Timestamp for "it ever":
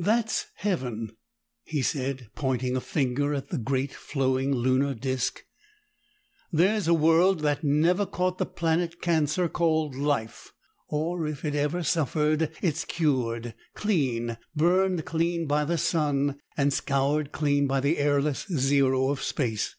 11.44-11.84